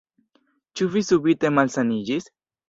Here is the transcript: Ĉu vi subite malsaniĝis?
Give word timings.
Ĉu 0.81 0.87
vi 0.95 1.03
subite 1.09 1.53
malsaniĝis? 1.59 2.29